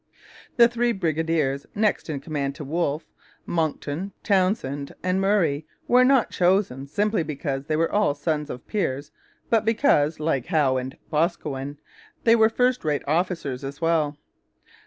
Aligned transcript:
The 0.55 0.67
three 0.67 0.93
brigadiers 0.93 1.67
next 1.75 2.09
in 2.09 2.21
command 2.21 2.55
to 2.55 2.63
Wolfe 2.63 3.05
Monckton, 3.45 4.13
Townshend, 4.23 4.95
and 5.03 5.21
Murray 5.21 5.67
were 5.87 6.03
not 6.03 6.31
chosen 6.31 6.87
simply 6.87 7.21
because 7.21 7.65
they 7.67 7.75
were 7.75 7.91
all 7.91 8.15
sons 8.15 8.49
of 8.49 8.65
peers, 8.65 9.11
but 9.51 9.63
because, 9.63 10.19
like 10.19 10.47
Howe 10.47 10.77
and 10.77 10.97
Boscawen, 11.11 11.77
they 12.23 12.35
were 12.35 12.49
first 12.49 12.83
rate 12.83 13.03
officers 13.05 13.63
as 13.63 13.79
well. 13.79 14.17